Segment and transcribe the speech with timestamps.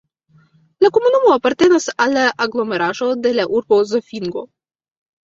[0.85, 4.45] La komunumo apartenas al la aglomeraĵo de la urbo Zofingo.